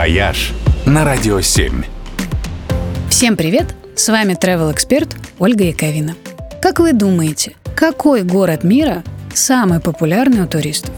«Вояж» 0.00 0.52
на 0.86 1.04
Радио 1.04 1.42
7. 1.42 1.84
Всем 3.10 3.36
привет! 3.36 3.74
С 3.94 4.08
вами 4.08 4.32
travel 4.32 4.72
эксперт 4.72 5.14
Ольга 5.38 5.64
Яковина. 5.64 6.16
Как 6.62 6.80
вы 6.80 6.94
думаете, 6.94 7.54
какой 7.76 8.22
город 8.22 8.64
мира 8.64 9.04
самый 9.34 9.78
популярный 9.78 10.40
у 10.40 10.46
туристов? 10.46 10.94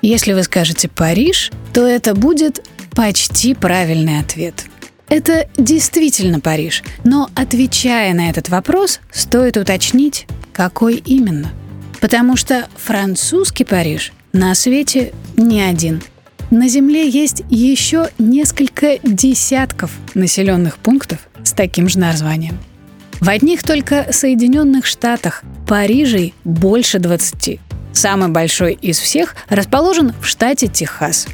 Если 0.00 0.32
вы 0.32 0.42
скажете 0.42 0.88
Париж, 0.88 1.50
то 1.74 1.86
это 1.86 2.14
будет 2.14 2.66
почти 2.92 3.52
правильный 3.52 4.20
ответ. 4.20 4.64
Это 5.10 5.46
действительно 5.58 6.40
Париж, 6.40 6.82
но 7.04 7.28
отвечая 7.34 8.14
на 8.14 8.30
этот 8.30 8.48
вопрос, 8.48 9.00
стоит 9.12 9.58
уточнить, 9.58 10.26
какой 10.54 10.94
именно. 10.94 11.50
Потому 12.00 12.38
что 12.38 12.68
французский 12.74 13.64
Париж 13.64 14.14
на 14.32 14.54
свете 14.54 15.12
не 15.36 15.60
один. 15.60 16.02
На 16.50 16.68
Земле 16.68 17.08
есть 17.08 17.44
еще 17.48 18.08
несколько 18.18 18.98
десятков 19.04 19.92
населенных 20.14 20.78
пунктов 20.78 21.20
с 21.44 21.52
таким 21.52 21.88
же 21.88 22.00
названием. 22.00 22.58
В 23.20 23.28
одних 23.28 23.62
только 23.62 24.08
Соединенных 24.10 24.84
Штатах 24.84 25.44
Парижей 25.68 26.34
больше 26.42 26.98
20. 26.98 27.60
Самый 27.92 28.28
большой 28.30 28.72
из 28.72 28.98
всех 28.98 29.36
расположен 29.48 30.12
в 30.20 30.26
штате 30.26 30.66
Техас. 30.66 31.28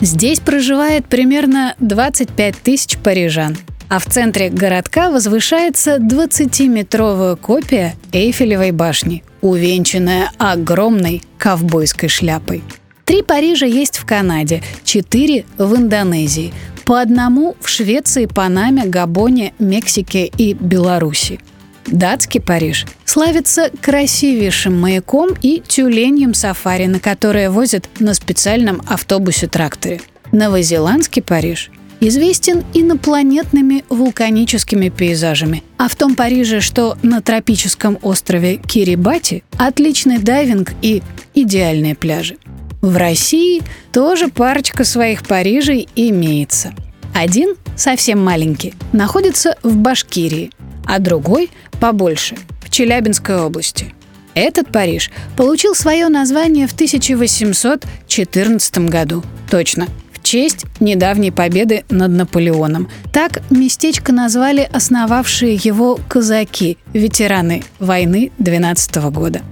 Здесь 0.00 0.40
проживает 0.40 1.06
примерно 1.06 1.74
25 1.80 2.56
тысяч 2.56 2.96
парижан, 2.96 3.58
а 3.90 3.98
в 3.98 4.06
центре 4.06 4.48
городка 4.48 5.10
возвышается 5.10 5.96
20-метровая 5.96 7.36
копия 7.36 7.94
Эйфелевой 8.12 8.70
башни, 8.70 9.22
увенчанная 9.42 10.30
огромной 10.38 11.22
ковбойской 11.36 12.08
шляпой. 12.08 12.62
Три 13.12 13.20
Парижа 13.20 13.66
есть 13.66 13.98
в 13.98 14.06
Канаде, 14.06 14.62
четыре 14.84 15.44
в 15.58 15.76
Индонезии, 15.76 16.54
по 16.86 16.98
одному 16.98 17.56
в 17.60 17.68
Швеции, 17.68 18.24
Панаме, 18.24 18.86
Габоне, 18.86 19.52
Мексике 19.58 20.24
и 20.24 20.54
Беларуси. 20.54 21.38
Датский 21.84 22.40
Париж 22.40 22.86
славится 23.04 23.70
красивейшим 23.82 24.80
маяком 24.80 25.36
и 25.42 25.62
тюленьем 25.68 26.32
сафари, 26.32 26.86
на 26.86 27.00
которое 27.00 27.50
возят 27.50 27.86
на 27.98 28.14
специальном 28.14 28.80
автобусе-тракторе. 28.88 30.00
Новозеландский 30.32 31.20
Париж 31.20 31.70
известен 32.00 32.64
инопланетными 32.72 33.84
вулканическими 33.90 34.88
пейзажами. 34.88 35.62
А 35.76 35.88
в 35.88 35.96
том 35.96 36.14
Париже, 36.14 36.62
что 36.62 36.96
на 37.02 37.20
тропическом 37.20 37.98
острове 38.00 38.56
Кирибати, 38.56 39.44
отличный 39.58 40.16
дайвинг 40.16 40.72
и 40.80 41.02
идеальные 41.34 41.94
пляжи. 41.94 42.38
В 42.82 42.96
России 42.96 43.62
тоже 43.92 44.28
парочка 44.28 44.82
своих 44.82 45.24
Парижей 45.24 45.88
имеется. 45.94 46.74
Один, 47.14 47.54
совсем 47.76 48.18
маленький, 48.22 48.74
находится 48.92 49.56
в 49.62 49.76
Башкирии, 49.76 50.50
а 50.84 50.98
другой, 50.98 51.48
побольше, 51.80 52.36
в 52.60 52.70
Челябинской 52.70 53.40
области. 53.40 53.94
Этот 54.34 54.72
Париж 54.72 55.12
получил 55.36 55.76
свое 55.76 56.08
название 56.08 56.66
в 56.66 56.72
1814 56.72 58.78
году. 58.88 59.22
Точно, 59.48 59.86
в 60.12 60.20
честь 60.24 60.64
недавней 60.80 61.30
победы 61.30 61.84
над 61.88 62.10
Наполеоном. 62.10 62.90
Так 63.12 63.42
местечко 63.50 64.12
назвали 64.12 64.68
основавшие 64.72 65.54
его 65.54 66.00
казаки, 66.08 66.78
ветераны 66.92 67.62
войны 67.78 68.32
12 68.38 68.96
года. 69.12 69.42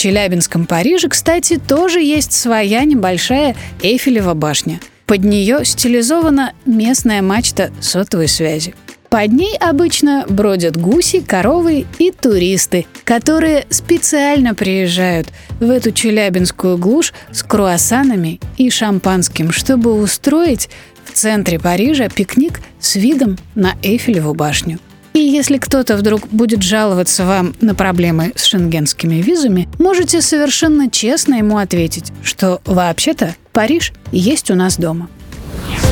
Челябинском 0.00 0.64
Париже, 0.64 1.10
кстати, 1.10 1.58
тоже 1.58 2.00
есть 2.00 2.32
своя 2.32 2.84
небольшая 2.84 3.54
Эйфелева 3.82 4.32
башня. 4.32 4.80
Под 5.04 5.24
нее 5.24 5.62
стилизована 5.66 6.54
местная 6.64 7.20
мачта 7.20 7.70
сотовой 7.82 8.26
связи. 8.26 8.74
Под 9.10 9.30
ней 9.30 9.58
обычно 9.58 10.24
бродят 10.26 10.78
гуси, 10.78 11.20
коровы 11.20 11.84
и 11.98 12.12
туристы, 12.12 12.86
которые 13.04 13.66
специально 13.68 14.54
приезжают 14.54 15.28
в 15.60 15.68
эту 15.68 15.92
челябинскую 15.92 16.78
глушь 16.78 17.12
с 17.30 17.42
круассанами 17.42 18.40
и 18.56 18.70
шампанским, 18.70 19.52
чтобы 19.52 19.92
устроить 20.00 20.70
в 21.04 21.12
центре 21.12 21.58
Парижа 21.58 22.08
пикник 22.08 22.62
с 22.80 22.96
видом 22.96 23.36
на 23.54 23.74
Эйфелеву 23.82 24.32
башню. 24.32 24.78
И 25.12 25.18
если 25.18 25.58
кто-то 25.58 25.96
вдруг 25.96 26.28
будет 26.28 26.62
жаловаться 26.62 27.24
вам 27.24 27.54
на 27.60 27.74
проблемы 27.74 28.32
с 28.36 28.44
шенгенскими 28.44 29.16
визами, 29.16 29.68
можете 29.78 30.22
совершенно 30.22 30.90
честно 30.90 31.34
ему 31.34 31.58
ответить, 31.58 32.12
что 32.22 32.60
вообще-то 32.64 33.34
Париж 33.52 33.92
есть 34.12 34.50
у 34.50 34.54
нас 34.54 34.76
дома. 34.76 35.08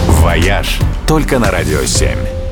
«Вояж» 0.06 0.78
только 1.06 1.38
на 1.38 1.50
Радио 1.50 1.84
7. 1.84 2.47